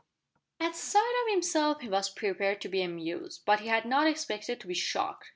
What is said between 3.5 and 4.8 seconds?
he had not expected to be